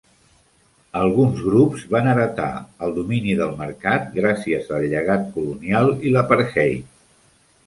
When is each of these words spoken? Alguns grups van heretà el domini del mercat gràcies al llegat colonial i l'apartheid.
Alguns 1.01 1.43
grups 1.47 1.83
van 1.95 2.09
heretà 2.13 2.47
el 2.87 2.95
domini 2.95 3.35
del 3.43 3.53
mercat 3.59 4.09
gràcies 4.17 4.73
al 4.79 4.89
llegat 4.95 5.29
colonial 5.37 5.95
i 6.11 6.17
l'apartheid. 6.19 6.91